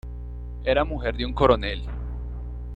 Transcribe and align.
Era 0.63 0.83
mujer 0.83 1.15
de 1.15 1.27
un 1.27 1.33
coronel. 1.35 1.85